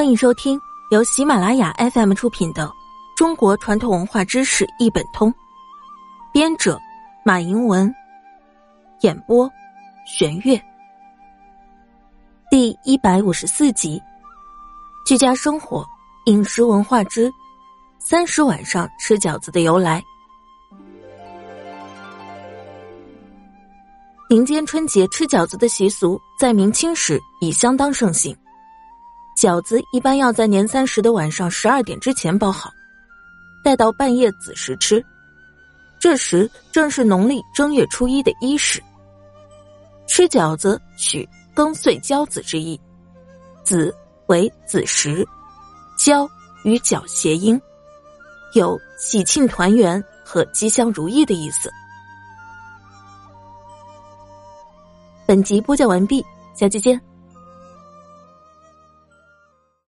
[0.00, 0.58] 欢迎收听
[0.90, 2.66] 由喜马拉雅 FM 出品的
[3.14, 5.30] 《中国传统文化知识一本通》，
[6.32, 6.80] 编者
[7.22, 7.94] 马迎文，
[9.02, 9.46] 演播
[10.06, 10.58] 玄月。
[12.50, 14.00] 第一百五十四集：
[15.04, 15.84] 居家生活
[16.24, 17.30] 饮食文化之
[17.98, 20.02] 三十晚上吃饺子的由来。
[24.30, 28.34] 民间春节吃饺子的习俗在明清时已相当盛行。
[29.36, 32.70] 饺子一般要在年三十的晚上十二点之前包好，
[33.64, 35.04] 待到半夜子时吃。
[35.98, 38.82] 这时正是农历正月初一的伊始。
[40.06, 42.78] 吃饺子取更岁交子之意，
[43.62, 43.94] 子
[44.26, 45.26] 为子时，
[45.98, 46.28] 交
[46.64, 47.60] 与饺谐音，
[48.54, 51.70] 有喜庆团圆和吉祥如意的意思。
[55.26, 57.09] 本集播讲完毕，下期见。